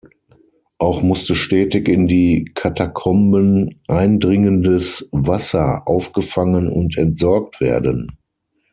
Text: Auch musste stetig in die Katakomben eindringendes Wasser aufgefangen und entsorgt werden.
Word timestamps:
Auch 0.79 1.03
musste 1.03 1.35
stetig 1.35 1.87
in 1.87 2.07
die 2.07 2.49
Katakomben 2.55 3.79
eindringendes 3.87 5.07
Wasser 5.11 5.83
aufgefangen 5.87 6.69
und 6.69 6.97
entsorgt 6.97 7.61
werden. 7.61 8.17